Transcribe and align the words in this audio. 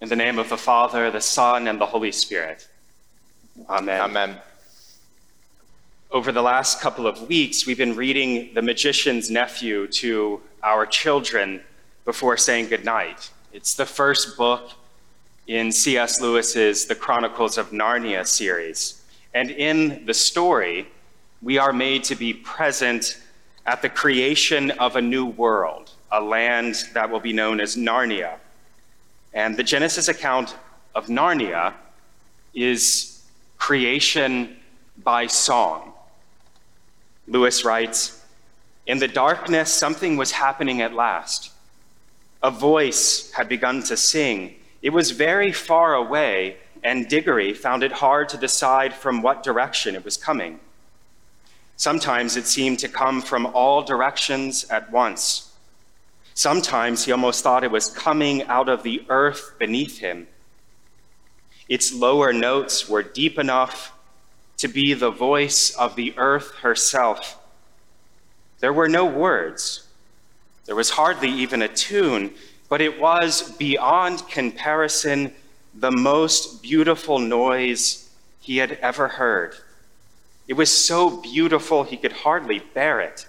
In 0.00 0.08
the 0.08 0.14
name 0.14 0.38
of 0.38 0.48
the 0.48 0.56
Father, 0.56 1.10
the 1.10 1.20
Son, 1.20 1.66
and 1.66 1.80
the 1.80 1.86
Holy 1.86 2.12
Spirit. 2.12 2.68
Amen. 3.68 4.00
Amen. 4.00 4.36
Over 6.12 6.30
the 6.30 6.40
last 6.40 6.80
couple 6.80 7.04
of 7.08 7.28
weeks, 7.28 7.66
we've 7.66 7.78
been 7.78 7.96
reading 7.96 8.54
The 8.54 8.62
Magician's 8.62 9.28
Nephew 9.28 9.88
to 9.88 10.40
our 10.62 10.86
children 10.86 11.60
before 12.04 12.36
saying 12.36 12.68
goodnight. 12.68 13.30
It's 13.52 13.74
the 13.74 13.84
first 13.84 14.36
book 14.36 14.70
in 15.48 15.72
C.S. 15.72 16.20
Lewis's 16.20 16.86
The 16.86 16.94
Chronicles 16.94 17.58
of 17.58 17.72
Narnia 17.72 18.24
series. 18.24 19.02
And 19.34 19.50
in 19.50 20.06
the 20.06 20.14
story, 20.14 20.86
we 21.42 21.58
are 21.58 21.72
made 21.72 22.04
to 22.04 22.14
be 22.14 22.32
present 22.32 23.20
at 23.66 23.82
the 23.82 23.88
creation 23.88 24.70
of 24.70 24.94
a 24.94 25.02
new 25.02 25.26
world, 25.26 25.90
a 26.12 26.20
land 26.20 26.84
that 26.94 27.10
will 27.10 27.20
be 27.20 27.32
known 27.32 27.60
as 27.60 27.74
Narnia. 27.74 28.36
And 29.38 29.56
the 29.56 29.62
Genesis 29.62 30.08
account 30.08 30.56
of 30.96 31.06
Narnia 31.06 31.72
is 32.54 33.22
creation 33.56 34.56
by 35.04 35.28
song. 35.28 35.92
Lewis 37.28 37.64
writes 37.64 38.20
In 38.84 38.98
the 38.98 39.06
darkness, 39.06 39.72
something 39.72 40.16
was 40.16 40.32
happening 40.32 40.82
at 40.82 40.92
last. 40.92 41.52
A 42.42 42.50
voice 42.50 43.30
had 43.30 43.48
begun 43.48 43.80
to 43.84 43.96
sing. 43.96 44.56
It 44.82 44.90
was 44.90 45.12
very 45.12 45.52
far 45.52 45.94
away, 45.94 46.56
and 46.82 47.08
Diggory 47.08 47.54
found 47.54 47.84
it 47.84 47.92
hard 47.92 48.28
to 48.30 48.36
decide 48.36 48.92
from 48.92 49.22
what 49.22 49.44
direction 49.44 49.94
it 49.94 50.04
was 50.04 50.16
coming. 50.16 50.58
Sometimes 51.76 52.36
it 52.36 52.48
seemed 52.48 52.80
to 52.80 52.88
come 52.88 53.22
from 53.22 53.46
all 53.46 53.82
directions 53.84 54.64
at 54.64 54.90
once. 54.90 55.47
Sometimes 56.38 57.04
he 57.04 57.10
almost 57.10 57.42
thought 57.42 57.64
it 57.64 57.70
was 57.72 57.90
coming 57.90 58.44
out 58.44 58.68
of 58.68 58.84
the 58.84 59.04
earth 59.08 59.54
beneath 59.58 59.98
him. 59.98 60.28
Its 61.68 61.92
lower 61.92 62.32
notes 62.32 62.88
were 62.88 63.02
deep 63.02 63.40
enough 63.40 63.92
to 64.58 64.68
be 64.68 64.94
the 64.94 65.10
voice 65.10 65.74
of 65.74 65.96
the 65.96 66.14
earth 66.16 66.54
herself. 66.58 67.38
There 68.60 68.72
were 68.72 68.88
no 68.88 69.04
words. 69.04 69.88
There 70.66 70.76
was 70.76 70.90
hardly 70.90 71.28
even 71.28 71.60
a 71.60 71.66
tune, 71.66 72.32
but 72.68 72.80
it 72.80 73.00
was 73.00 73.50
beyond 73.56 74.28
comparison 74.28 75.34
the 75.74 75.90
most 75.90 76.62
beautiful 76.62 77.18
noise 77.18 78.10
he 78.40 78.58
had 78.58 78.78
ever 78.80 79.08
heard. 79.08 79.56
It 80.46 80.54
was 80.54 80.70
so 80.70 81.20
beautiful 81.20 81.82
he 81.82 81.96
could 81.96 82.12
hardly 82.12 82.60
bear 82.60 83.00
it. 83.00 83.26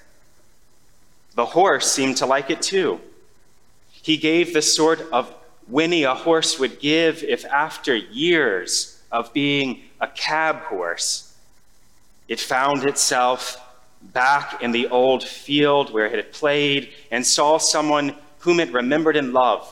The 1.35 1.45
horse 1.45 1.91
seemed 1.91 2.17
to 2.17 2.25
like 2.25 2.49
it 2.49 2.61
too. 2.61 2.99
He 3.91 4.17
gave 4.17 4.53
the 4.53 4.61
sort 4.61 5.01
of 5.11 5.33
whinny 5.67 6.03
a 6.03 6.15
horse 6.15 6.59
would 6.59 6.79
give 6.79 7.23
if, 7.23 7.45
after 7.45 7.95
years 7.95 9.01
of 9.11 9.33
being 9.33 9.83
a 10.01 10.07
cab 10.07 10.57
horse, 10.63 11.35
it 12.27 12.39
found 12.39 12.85
itself 12.85 13.59
back 14.01 14.61
in 14.61 14.71
the 14.71 14.87
old 14.87 15.23
field 15.23 15.91
where 15.91 16.05
it 16.05 16.13
had 16.13 16.31
played 16.31 16.89
and 17.11 17.25
saw 17.25 17.57
someone 17.57 18.15
whom 18.39 18.59
it 18.59 18.71
remembered 18.71 19.17
and 19.17 19.33
loved 19.33 19.67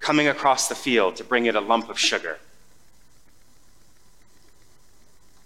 coming 0.00 0.28
across 0.28 0.68
the 0.68 0.74
field 0.74 1.16
to 1.16 1.24
bring 1.24 1.46
it 1.46 1.56
a 1.56 1.60
lump 1.60 1.88
of 1.88 1.98
sugar. 1.98 2.38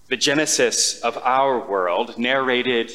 The 0.09 0.17
genesis 0.17 1.01
of 1.01 1.17
our 1.19 1.59
world, 1.59 2.19
narrated 2.19 2.93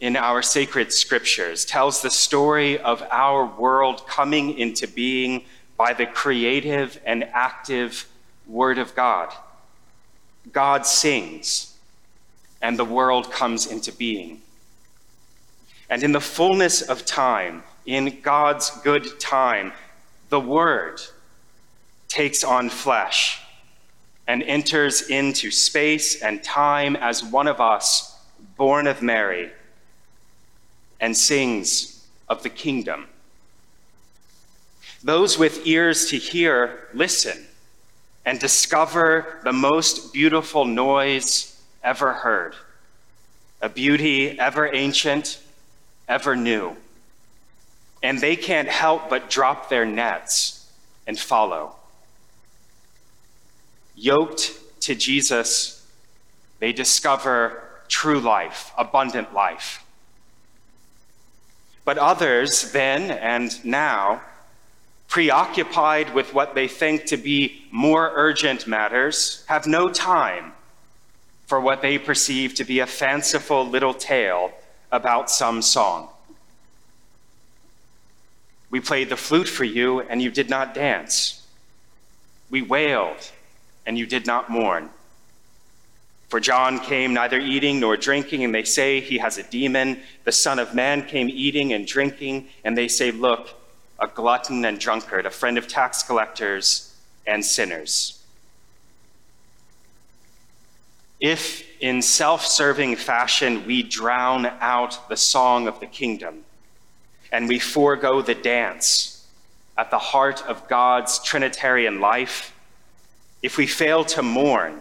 in 0.00 0.16
our 0.16 0.42
sacred 0.42 0.92
scriptures 0.92 1.64
tells 1.64 2.02
the 2.02 2.10
story 2.10 2.78
of 2.78 3.02
our 3.10 3.46
world 3.46 4.06
coming 4.06 4.58
into 4.58 4.86
being 4.86 5.44
by 5.76 5.92
the 5.92 6.06
creative 6.06 7.00
and 7.04 7.24
active 7.32 8.06
Word 8.46 8.78
of 8.78 8.94
God. 8.94 9.32
God 10.52 10.86
sings, 10.86 11.76
and 12.62 12.78
the 12.78 12.84
world 12.84 13.32
comes 13.32 13.66
into 13.66 13.92
being. 13.92 14.42
And 15.88 16.02
in 16.02 16.12
the 16.12 16.20
fullness 16.20 16.82
of 16.82 17.06
time, 17.06 17.62
in 17.86 18.20
God's 18.20 18.70
good 18.82 19.18
time, 19.18 19.72
the 20.28 20.40
Word 20.40 21.00
takes 22.08 22.44
on 22.44 22.68
flesh 22.68 23.40
and 24.28 24.42
enters 24.42 25.02
into 25.08 25.50
space 25.50 26.20
and 26.22 26.42
time 26.42 26.96
as 26.96 27.24
one 27.24 27.46
of 27.46 27.60
us, 27.60 28.18
born 28.56 28.86
of 28.86 29.00
Mary 29.02 29.50
and 31.00 31.16
sings 31.16 32.06
of 32.28 32.42
the 32.42 32.48
kingdom. 32.48 33.06
Those 35.02 35.38
with 35.38 35.66
ears 35.66 36.06
to 36.10 36.16
hear, 36.16 36.88
listen 36.92 37.46
and 38.26 38.40
discover 38.40 39.38
the 39.44 39.52
most 39.52 40.12
beautiful 40.12 40.64
noise 40.64 41.62
ever 41.84 42.12
heard, 42.12 42.56
a 43.62 43.68
beauty 43.68 44.38
ever 44.38 44.74
ancient, 44.74 45.38
ever 46.08 46.34
new. 46.34 46.76
And 48.02 48.20
they 48.20 48.34
can't 48.34 48.68
help 48.68 49.08
but 49.08 49.30
drop 49.30 49.68
their 49.68 49.86
nets 49.86 50.68
and 51.06 51.16
follow. 51.16 51.76
Yoked 53.94 54.58
to 54.80 54.96
Jesus, 54.96 55.86
they 56.58 56.72
discover 56.72 57.62
true 57.86 58.18
life, 58.18 58.72
abundant 58.76 59.32
life. 59.32 59.85
But 61.86 61.98
others, 61.98 62.72
then 62.72 63.12
and 63.12 63.64
now, 63.64 64.20
preoccupied 65.06 66.12
with 66.12 66.34
what 66.34 66.56
they 66.56 66.66
think 66.66 67.06
to 67.06 67.16
be 67.16 67.64
more 67.70 68.10
urgent 68.16 68.66
matters, 68.66 69.44
have 69.46 69.68
no 69.68 69.88
time 69.88 70.52
for 71.46 71.60
what 71.60 71.82
they 71.82 71.96
perceive 71.96 72.54
to 72.54 72.64
be 72.64 72.80
a 72.80 72.86
fanciful 72.86 73.64
little 73.64 73.94
tale 73.94 74.50
about 74.90 75.30
some 75.30 75.62
song. 75.62 76.08
We 78.68 78.80
played 78.80 79.08
the 79.08 79.16
flute 79.16 79.48
for 79.48 79.62
you, 79.62 80.00
and 80.00 80.20
you 80.20 80.32
did 80.32 80.50
not 80.50 80.74
dance. 80.74 81.46
We 82.50 82.62
wailed, 82.62 83.30
and 83.86 83.96
you 83.96 84.06
did 84.06 84.26
not 84.26 84.50
mourn. 84.50 84.90
For 86.28 86.40
John 86.40 86.80
came 86.80 87.14
neither 87.14 87.38
eating 87.38 87.78
nor 87.78 87.96
drinking, 87.96 88.42
and 88.44 88.54
they 88.54 88.64
say 88.64 89.00
he 89.00 89.18
has 89.18 89.38
a 89.38 89.44
demon. 89.44 90.00
The 90.24 90.32
Son 90.32 90.58
of 90.58 90.74
Man 90.74 91.06
came 91.06 91.28
eating 91.28 91.72
and 91.72 91.86
drinking, 91.86 92.48
and 92.64 92.76
they 92.76 92.88
say, 92.88 93.12
Look, 93.12 93.54
a 93.98 94.08
glutton 94.08 94.64
and 94.64 94.78
drunkard, 94.78 95.26
a 95.26 95.30
friend 95.30 95.56
of 95.56 95.68
tax 95.68 96.02
collectors 96.02 96.94
and 97.26 97.44
sinners. 97.44 98.22
If 101.20 101.64
in 101.80 102.02
self 102.02 102.44
serving 102.44 102.96
fashion 102.96 103.64
we 103.66 103.82
drown 103.82 104.46
out 104.60 105.08
the 105.08 105.16
song 105.16 105.66
of 105.66 105.80
the 105.80 105.86
kingdom 105.86 106.44
and 107.32 107.48
we 107.48 107.58
forego 107.58 108.20
the 108.20 108.34
dance 108.34 109.26
at 109.78 109.90
the 109.90 109.98
heart 109.98 110.44
of 110.46 110.68
God's 110.68 111.18
Trinitarian 111.22 112.00
life, 112.00 112.54
if 113.42 113.56
we 113.56 113.66
fail 113.66 114.04
to 114.04 114.22
mourn, 114.22 114.80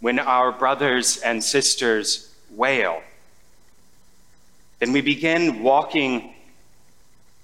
when 0.00 0.18
our 0.18 0.50
brothers 0.50 1.18
and 1.18 1.42
sisters 1.42 2.34
wail. 2.50 3.02
Then 4.78 4.92
we 4.92 5.02
begin 5.02 5.62
walking 5.62 6.34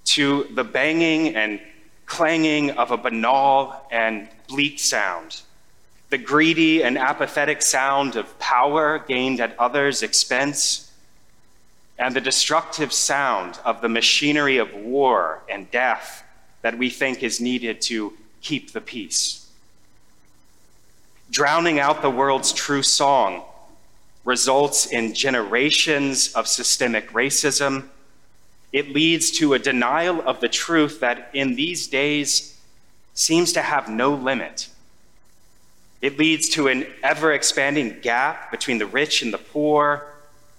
to 0.07 0.45
the 0.55 0.65
banging 0.65 1.37
and 1.37 1.61
clanging 2.07 2.71
of 2.73 2.91
a 2.91 2.97
banal 2.97 3.87
and 3.91 4.29
bleak 4.49 4.79
sound, 4.79 5.43
the 6.11 6.19
greedy 6.19 6.83
and 6.83 6.97
apathetic 6.97 7.61
sound 7.61 8.17
of 8.17 8.39
power 8.39 9.01
gained 9.01 9.41
at 9.41 9.59
others' 9.59 10.03
expense, 10.03 10.93
and 11.99 12.15
the 12.15 12.21
destructive 12.21 12.93
sound 12.93 13.59
of 13.65 13.81
the 13.81 13.89
machinery 13.89 14.59
of 14.59 14.73
war 14.75 15.43
and 15.51 15.71
death 15.71 16.23
that 16.63 16.79
we 16.79 16.89
think 16.89 17.23
is 17.23 17.41
needed 17.41 17.81
to 17.81 18.13
keep 18.41 18.73
the 18.73 18.81
peace 18.81 19.46
drowning 21.31 21.79
out 21.79 22.03
the 22.03 22.11
world's 22.11 22.53
true 22.53 22.83
song 22.83 23.43
results 24.25 24.87
in 24.87 25.15
generations 25.15 26.33
of 26.35 26.49
systemic 26.49 27.11
racism. 27.13 27.85
It 28.73 28.91
leads 28.91 29.31
to 29.39 29.55
a 29.55 29.59
denial 29.59 30.21
of 30.21 30.41
the 30.41 30.49
truth 30.49 31.01
that 31.01 31.31
in 31.33 31.55
these 31.55 31.87
days 31.87 32.59
seems 33.15 33.53
to 33.55 33.63
have 33.63 33.89
no 33.89 34.15
limit. 34.15 34.69
It 36.03 36.19
leads 36.19 36.49
to 36.51 36.69
an 36.69 36.87
ever 37.03 37.33
expanding 37.33 38.01
gap 38.01 38.51
between 38.51 38.79
the 38.79 38.87
rich 38.87 39.23
and 39.23 39.33
the 39.33 39.39
poor, 39.39 40.07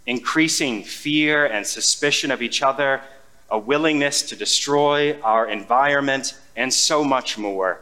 increasing 0.06 0.84
fear 0.84 1.46
and 1.46 1.68
suspicion 1.68 2.32
of 2.32 2.42
each 2.42 2.62
other, 2.62 3.02
a 3.50 3.60
willingness 3.60 4.24
to 4.24 4.36
destroy 4.36 5.20
our 5.22 5.48
environment, 5.48 6.34
and 6.56 6.74
so 6.74 7.04
much 7.04 7.38
more. 7.38 7.82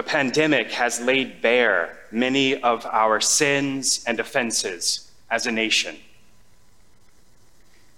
The 0.00 0.06
pandemic 0.06 0.70
has 0.70 0.98
laid 0.98 1.42
bare 1.42 1.94
many 2.10 2.58
of 2.62 2.86
our 2.86 3.20
sins 3.20 4.02
and 4.06 4.18
offenses 4.18 5.10
as 5.30 5.44
a 5.44 5.52
nation. 5.52 5.94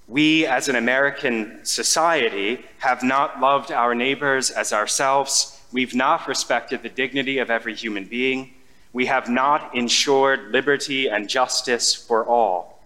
We, 0.09 0.45
as 0.45 0.69
an 0.69 0.75
American 0.75 1.61
society, 1.65 2.67
have 2.81 3.05
not 3.05 3.39
loved 3.39 3.71
our 3.71 3.95
neighbors 3.95 4.51
as 4.51 4.73
ourselves. 4.73 5.61
We've 5.71 5.95
not 5.95 6.27
respected 6.27 6.83
the 6.83 6.89
dignity 6.89 7.39
of 7.39 7.53
every 7.53 7.77
human 7.77 8.07
being. 8.07 8.53
We 8.93 9.07
have 9.07 9.29
not 9.29 9.73
ensured 9.73 10.51
liberty 10.51 11.07
and 11.07 11.29
justice 11.29 11.95
for 11.95 12.27
all. 12.27 12.81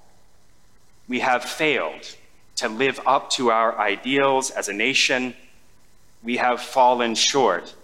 We 1.09 1.21
have 1.21 1.43
failed 1.43 2.15
to 2.57 2.69
live 2.69 3.01
up 3.07 3.31
to 3.31 3.51
our 3.51 3.79
ideals 3.79 4.51
as 4.51 4.69
a 4.69 4.75
nation. 4.75 5.35
We 6.23 6.37
have 6.37 6.61
fallen 6.61 7.15
short 7.15 7.75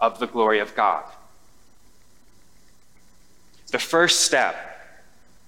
of 0.00 0.18
the 0.18 0.26
glory 0.26 0.60
of 0.60 0.74
God. 0.74 1.04
The 3.70 3.78
first 3.78 4.20
step 4.20 4.56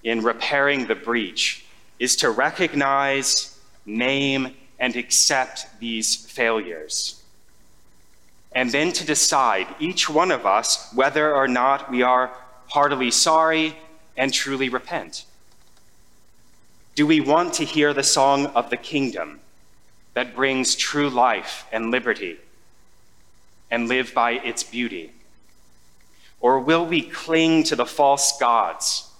in 0.02 0.22
repairing 0.22 0.86
the 0.86 0.94
breach 0.94 1.64
is 1.98 2.16
to 2.16 2.30
recognize, 2.30 3.58
name, 3.86 4.54
and 4.78 4.96
accept 4.96 5.66
these 5.78 6.16
failures. 6.16 7.22
And 8.52 8.70
then 8.72 8.92
to 8.92 9.06
decide, 9.06 9.68
each 9.78 10.08
one 10.08 10.30
of 10.30 10.44
us, 10.44 10.90
whether 10.94 11.34
or 11.34 11.46
not 11.46 11.90
we 11.90 12.02
are 12.02 12.34
heartily 12.68 13.10
sorry 13.10 13.76
and 14.16 14.32
truly 14.32 14.68
repent. 14.68 15.24
Do 16.94 17.06
we 17.06 17.20
want 17.20 17.54
to 17.54 17.64
hear 17.64 17.94
the 17.94 18.02
song 18.02 18.46
of 18.46 18.70
the 18.70 18.76
kingdom 18.76 19.40
that 20.14 20.34
brings 20.34 20.74
true 20.74 21.08
life 21.08 21.66
and 21.72 21.90
liberty 21.90 22.38
and 23.70 23.88
live 23.88 24.12
by 24.14 24.32
its 24.32 24.62
beauty? 24.62 25.12
Or 26.40 26.58
will 26.58 26.86
we 26.86 27.02
cling 27.02 27.64
to 27.64 27.76
the 27.76 27.86
false 27.86 28.38
gods 28.38 29.10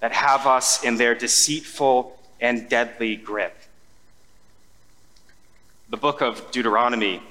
that 0.00 0.12
have 0.12 0.46
us 0.46 0.84
in 0.84 0.96
their 0.96 1.14
deceitful 1.14 2.18
and 2.40 2.68
deadly 2.68 3.16
grip? 3.16 3.56
The 5.88 5.96
book 5.96 6.20
of 6.20 6.50
Deuteronomy 6.50 7.22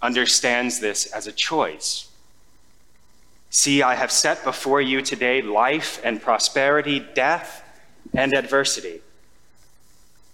understands 0.00 0.80
this 0.80 1.06
as 1.06 1.26
a 1.26 1.32
choice. 1.32 2.08
See, 3.50 3.82
I 3.82 3.94
have 3.94 4.10
set 4.10 4.42
before 4.44 4.80
you 4.80 5.02
today 5.02 5.42
life 5.42 6.00
and 6.02 6.20
prosperity, 6.20 7.04
death 7.14 7.62
and 8.14 8.32
adversity. 8.32 9.00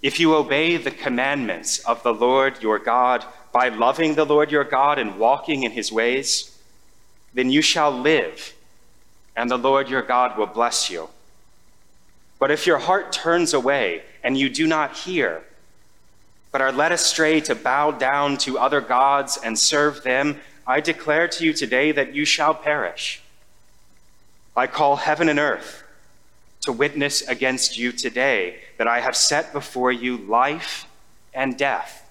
If 0.00 0.20
you 0.20 0.34
obey 0.34 0.76
the 0.76 0.92
commandments 0.92 1.80
of 1.80 2.02
the 2.02 2.14
Lord 2.14 2.62
your 2.62 2.78
God 2.78 3.24
by 3.52 3.68
loving 3.68 4.14
the 4.14 4.26
Lord 4.26 4.52
your 4.52 4.64
God 4.64 4.98
and 4.98 5.18
walking 5.18 5.64
in 5.64 5.72
his 5.72 5.90
ways, 5.90 6.56
then 7.34 7.50
you 7.50 7.62
shall 7.62 7.90
live, 7.90 8.54
and 9.36 9.50
the 9.50 9.58
Lord 9.58 9.88
your 9.88 10.02
God 10.02 10.38
will 10.38 10.46
bless 10.46 10.88
you. 10.88 11.08
But 12.38 12.52
if 12.52 12.66
your 12.66 12.78
heart 12.78 13.12
turns 13.12 13.52
away 13.52 14.02
and 14.22 14.38
you 14.38 14.48
do 14.48 14.66
not 14.66 14.96
hear, 14.96 15.42
but 16.52 16.60
are 16.60 16.72
led 16.72 16.92
astray 16.92 17.40
to 17.42 17.54
bow 17.54 17.90
down 17.90 18.36
to 18.38 18.58
other 18.58 18.80
gods 18.80 19.38
and 19.42 19.58
serve 19.58 20.02
them, 20.04 20.40
I 20.66 20.80
declare 20.80 21.26
to 21.28 21.44
you 21.44 21.52
today 21.52 21.92
that 21.92 22.14
you 22.14 22.24
shall 22.24 22.54
perish. 22.54 23.20
I 24.56 24.66
call 24.68 24.96
heaven 24.96 25.28
and 25.28 25.38
earth 25.38 25.82
to 26.62 26.72
witness 26.72 27.22
against 27.22 27.78
you 27.78 27.92
today 27.92 28.60
that 28.76 28.88
I 28.88 29.00
have 29.00 29.16
set 29.16 29.52
before 29.52 29.92
you 29.92 30.16
life 30.16 30.86
and 31.32 31.56
death, 31.56 32.08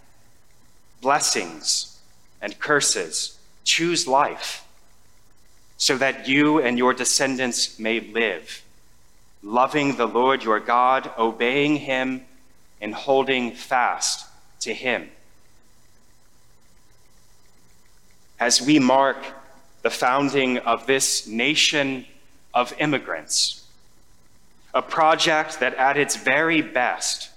blessings 1.01 1.99
and 2.41 2.57
curses. 2.59 3.37
Choose 3.63 4.07
life 4.07 4.63
so 5.77 5.97
that 5.97 6.27
you 6.27 6.59
and 6.59 6.77
your 6.77 6.93
descendants 6.93 7.77
may 7.77 7.99
live, 7.99 8.63
loving 9.43 9.95
the 9.95 10.07
Lord 10.07 10.43
your 10.43 10.59
God, 10.59 11.11
obeying 11.17 11.77
him, 11.77 12.25
and 12.81 12.93
holding 12.93 13.51
fast 13.51 14.25
to 14.61 14.73
him. 14.73 15.09
As 18.39 18.61
we 18.61 18.79
mark 18.79 19.17
the 19.81 19.89
founding 19.89 20.57
of 20.59 20.85
this 20.87 21.27
nation 21.27 22.05
of 22.53 22.73
immigrants, 22.79 23.66
a 24.73 24.81
project 24.81 25.59
that 25.59 25.73
at 25.75 25.97
its 25.97 26.15
very 26.15 26.61
best 26.61 27.29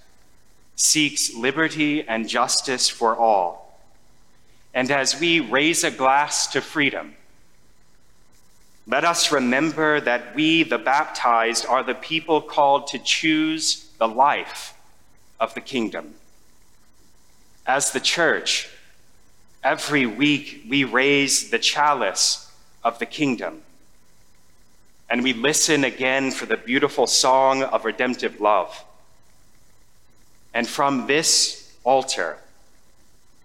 seeks 0.75 1.33
liberty 1.33 2.07
and 2.07 2.27
justice 2.27 2.89
for 2.89 3.15
all. 3.15 3.79
And 4.73 4.89
as 4.89 5.19
we 5.19 5.39
raise 5.39 5.83
a 5.83 5.91
glass 5.91 6.47
to 6.47 6.61
freedom, 6.61 7.15
let 8.87 9.03
us 9.05 9.31
remember 9.31 10.01
that 10.01 10.35
we, 10.35 10.63
the 10.63 10.77
baptized, 10.77 11.65
are 11.65 11.83
the 11.83 11.93
people 11.93 12.41
called 12.41 12.87
to 12.87 12.99
choose 12.99 13.89
the 13.99 14.07
life 14.07 14.73
of 15.39 15.53
the 15.53 15.61
kingdom. 15.61 16.15
As 17.65 17.91
the 17.91 17.99
church, 17.99 18.69
every 19.63 20.05
week 20.05 20.65
we 20.67 20.83
raise 20.83 21.51
the 21.51 21.59
chalice 21.59 22.51
of 22.83 22.97
the 22.99 23.05
kingdom 23.05 23.61
and 25.11 25.23
we 25.23 25.33
listen 25.33 25.83
again 25.83 26.31
for 26.31 26.45
the 26.45 26.55
beautiful 26.55 27.05
song 27.05 27.63
of 27.63 27.83
redemptive 27.83 28.39
love. 28.39 28.85
And 30.53 30.65
from 30.65 31.05
this 31.05 31.75
altar, 31.83 32.37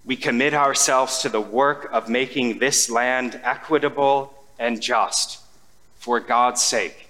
we 0.05 0.15
commit 0.15 0.55
ourselves 0.55 1.23
to 1.23 1.29
the 1.29 1.41
work 1.41 1.89
of 1.93 2.09
making 2.09 2.61
this 2.61 2.89
land 2.89 3.41
equitable 3.43 4.33
and 4.61 4.81
just 4.81 5.41
for 5.97 6.21
God's 6.21 6.63
sake. 6.63 7.09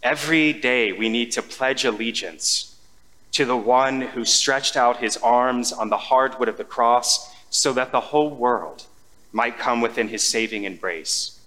Every 0.00 0.52
day 0.52 0.92
we 0.92 1.08
need 1.08 1.32
to 1.32 1.42
pledge 1.42 1.84
allegiance 1.84 2.76
to 3.32 3.44
the 3.44 3.56
one 3.56 4.00
who 4.00 4.24
stretched 4.24 4.76
out 4.76 4.98
his 4.98 5.16
arms 5.16 5.72
on 5.72 5.88
the 5.88 5.96
hardwood 5.96 6.48
of 6.48 6.56
the 6.56 6.62
cross 6.62 7.34
so 7.50 7.72
that 7.72 7.90
the 7.90 8.00
whole 8.00 8.30
world 8.30 8.84
might 9.32 9.58
come 9.58 9.80
within 9.80 10.06
his 10.06 10.22
saving 10.22 10.62
embrace. 10.62 11.40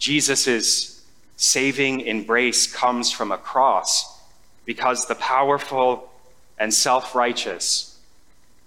Jesus' 0.00 1.04
saving 1.36 2.00
embrace 2.00 2.66
comes 2.66 3.12
from 3.12 3.30
a 3.30 3.36
cross 3.38 4.18
because 4.64 5.06
the 5.06 5.14
powerful 5.14 6.10
and 6.58 6.72
self 6.72 7.14
righteous 7.14 7.98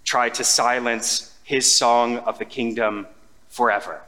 try 0.05 0.29
to 0.29 0.43
silence 0.43 1.35
his 1.43 1.75
song 1.75 2.19
of 2.19 2.37
the 2.37 2.45
kingdom 2.45 3.07
forever. 3.49 4.01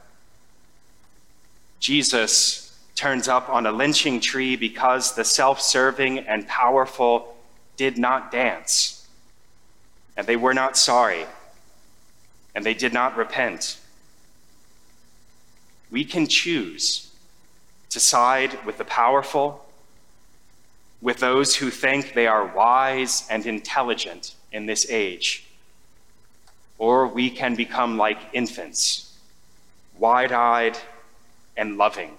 Jesus 1.80 2.78
turns 2.94 3.28
up 3.28 3.48
on 3.48 3.66
a 3.66 3.72
lynching 3.72 4.20
tree 4.20 4.54
because 4.54 5.16
the 5.16 5.24
self 5.24 5.60
serving 5.60 6.20
and 6.20 6.46
powerful 6.46 7.36
did 7.76 7.98
not 7.98 8.30
dance, 8.30 9.04
and 10.16 10.28
they 10.28 10.36
were 10.36 10.54
not 10.54 10.76
sorry, 10.76 11.26
and 12.54 12.64
they 12.64 12.72
did 12.72 12.92
not 12.92 13.16
repent. 13.16 13.80
We 15.90 16.04
can 16.04 16.28
choose 16.28 17.05
to 17.96 18.00
side 18.00 18.62
with 18.66 18.76
the 18.76 18.84
powerful, 18.84 19.64
with 21.00 21.16
those 21.16 21.56
who 21.56 21.70
think 21.70 22.12
they 22.12 22.26
are 22.26 22.54
wise 22.54 23.26
and 23.30 23.46
intelligent 23.46 24.34
in 24.52 24.66
this 24.66 24.90
age. 24.90 25.46
Or 26.76 27.08
we 27.08 27.30
can 27.30 27.54
become 27.54 27.96
like 27.96 28.18
infants, 28.34 29.16
wide 29.98 30.30
eyed 30.30 30.76
and 31.56 31.78
loving. 31.78 32.18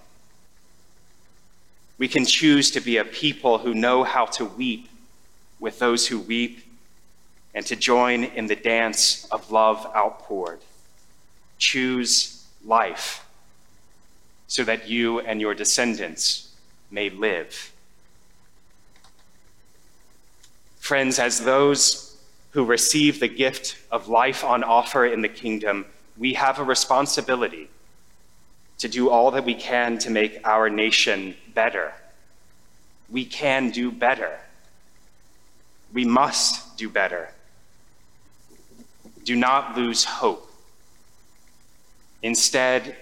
We 2.00 2.08
can 2.08 2.26
choose 2.26 2.72
to 2.72 2.80
be 2.80 2.98
a 2.98 3.06
people 3.06 3.60
who 3.60 3.76
know 3.76 4.04
how 4.04 4.26
to 4.38 4.46
weep 4.46 4.90
with 5.60 5.78
those 5.78 6.08
who 6.08 6.18
weep 6.18 6.64
and 7.54 7.64
to 7.68 7.76
join 7.76 8.24
in 8.24 8.48
the 8.48 8.56
dance 8.56 9.26
of 9.26 9.52
love 9.52 9.86
outpoured. 9.96 10.62
Choose 11.60 12.48
life 12.66 13.27
so 14.48 14.64
that 14.64 14.90
you 14.90 15.20
and 15.20 15.42
your 15.42 15.54
descendants 15.54 16.56
may 16.90 17.10
live. 17.10 17.72
Friends, 20.80 21.20
as 21.20 21.42
those 21.42 22.18
who 22.52 22.64
receive 22.64 23.20
the 23.20 23.28
gift 23.28 23.78
of 23.92 24.08
life 24.08 24.44
on 24.44 24.64
offer 24.64 25.06
in 25.06 25.22
the 25.22 25.28
kingdom, 25.28 25.86
we 26.18 26.34
have 26.34 26.60
a 26.60 26.64
responsibility 26.64 27.70
to 28.80 28.88
do 28.88 29.10
all 29.10 29.32
that 29.32 29.44
we 29.44 29.54
can 29.54 29.98
to 30.00 30.10
make 30.10 30.40
our 30.46 30.70
nation 30.70 31.36
better. 31.54 31.94
We 33.10 33.26
can 33.26 33.72
do 33.72 33.92
better. 33.92 34.40
We 35.94 36.06
must 36.06 36.78
do 36.78 36.90
better. 36.90 37.34
Do 39.24 39.36
not 39.36 39.76
lose 39.78 40.04
hope. 40.04 40.50
Instead, 42.22 42.96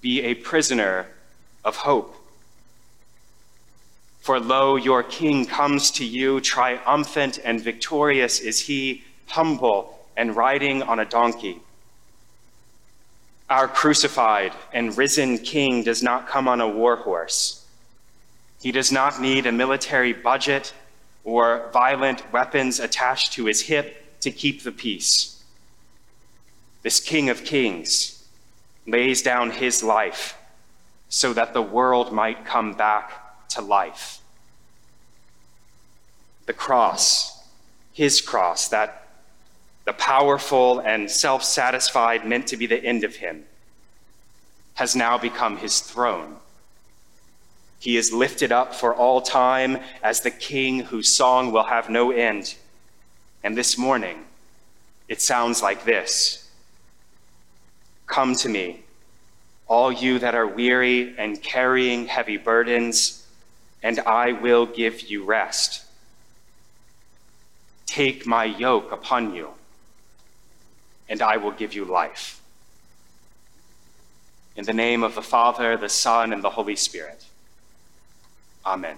be 0.00 0.22
a 0.22 0.34
prisoner 0.34 1.06
of 1.64 1.76
hope. 1.76 2.14
For 4.20 4.38
lo, 4.38 4.76
your 4.76 5.02
king 5.02 5.46
comes 5.46 5.90
to 5.92 6.04
you, 6.04 6.40
triumphant 6.40 7.38
and 7.44 7.60
victorious 7.60 8.40
is 8.40 8.60
he, 8.60 9.04
humble 9.26 9.98
and 10.16 10.36
riding 10.36 10.82
on 10.82 10.98
a 10.98 11.04
donkey. 11.04 11.60
Our 13.48 13.68
crucified 13.68 14.52
and 14.72 14.96
risen 14.98 15.38
king 15.38 15.82
does 15.82 16.02
not 16.02 16.28
come 16.28 16.48
on 16.48 16.60
a 16.60 16.68
war 16.68 16.96
horse. 16.96 17.64
He 18.60 18.72
does 18.72 18.92
not 18.92 19.20
need 19.20 19.46
a 19.46 19.52
military 19.52 20.12
budget 20.12 20.74
or 21.24 21.70
violent 21.72 22.30
weapons 22.32 22.80
attached 22.80 23.32
to 23.34 23.46
his 23.46 23.62
hip 23.62 24.20
to 24.20 24.30
keep 24.30 24.62
the 24.62 24.72
peace. 24.72 25.42
This 26.82 27.00
King 27.00 27.30
of 27.30 27.44
Kings 27.44 28.17
lays 28.88 29.22
down 29.22 29.50
his 29.50 29.82
life 29.82 30.36
so 31.08 31.32
that 31.32 31.52
the 31.52 31.62
world 31.62 32.12
might 32.12 32.44
come 32.44 32.72
back 32.72 33.48
to 33.50 33.60
life. 33.60 34.20
The 36.46 36.52
cross, 36.52 37.46
his 37.92 38.20
cross, 38.20 38.68
that 38.68 39.06
the 39.84 39.92
powerful 39.92 40.80
and 40.80 41.10
self 41.10 41.44
satisfied 41.44 42.26
meant 42.26 42.46
to 42.48 42.56
be 42.56 42.66
the 42.66 42.82
end 42.82 43.04
of 43.04 43.16
him, 43.16 43.44
has 44.74 44.96
now 44.96 45.18
become 45.18 45.58
his 45.58 45.80
throne. 45.80 46.36
He 47.80 47.96
is 47.96 48.12
lifted 48.12 48.50
up 48.50 48.74
for 48.74 48.94
all 48.94 49.20
time 49.20 49.78
as 50.02 50.20
the 50.20 50.30
king 50.30 50.80
whose 50.80 51.14
song 51.14 51.52
will 51.52 51.64
have 51.64 51.88
no 51.88 52.10
end. 52.10 52.54
And 53.42 53.56
this 53.56 53.78
morning, 53.78 54.24
it 55.06 55.22
sounds 55.22 55.62
like 55.62 55.84
this 55.84 56.47
Come 58.08 58.34
to 58.36 58.48
me 58.48 58.80
all 59.68 59.92
you 59.92 60.18
that 60.18 60.34
are 60.34 60.46
weary 60.46 61.14
and 61.18 61.40
carrying 61.42 62.06
heavy 62.06 62.38
burdens, 62.38 63.26
and 63.82 64.00
I 64.00 64.32
will 64.32 64.64
give 64.64 65.02
you 65.02 65.24
rest. 65.24 65.84
Take 67.86 68.26
my 68.26 68.44
yoke 68.44 68.90
upon 68.90 69.34
you, 69.34 69.50
and 71.08 71.20
I 71.20 71.36
will 71.36 71.52
give 71.52 71.74
you 71.74 71.84
life. 71.84 72.40
In 74.56 74.64
the 74.64 74.72
name 74.72 75.04
of 75.04 75.14
the 75.14 75.22
Father, 75.22 75.76
the 75.76 75.88
Son, 75.88 76.32
and 76.32 76.42
the 76.42 76.50
Holy 76.50 76.76
Spirit. 76.76 77.24
Amen. 78.64 78.96